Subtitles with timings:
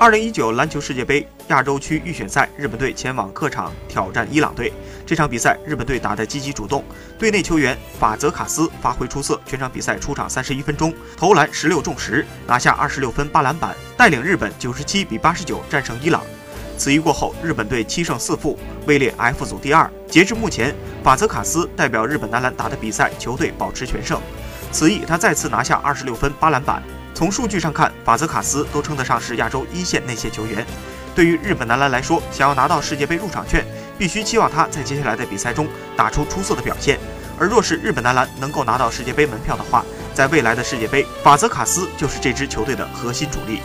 [0.00, 4.72] 二零一九篮球世界杯亚洲区预选赛，日本队前往客场挑战伊朗队。
[5.04, 6.82] 这场比赛，日本队打得积极主动，
[7.18, 16.22] 队内球员法泽卡斯发挥出色，全场比赛出场三十一分钟，投篮十六中十，拿下二十六分八篮板，带领日本九十七比八十九战胜伊朗。
[16.78, 19.90] 此役过后，日本队七胜四负，位列 F 组第二。
[20.08, 20.74] 截至目前，
[21.04, 24.18] 法泽卡斯代表日本男篮打的比赛，球队保持全胜。
[24.72, 26.82] 此役他再次拿下二十六分八篮板。
[27.14, 30.66] 从数据上看，法泽卡斯都称得上是亚洲一线内线球员。
[31.14, 33.66] 对于日本男篮来说，想要拿到世界杯入场券，
[33.98, 36.98] 必须期望他在接下来的比赛中打出出色的表现。
[37.38, 39.84] 而若是日本男篮能够拿到世界杯门票的话，
[40.14, 43.60] 在未来的世界杯，法泽卡斯就是这支球队的核心主力。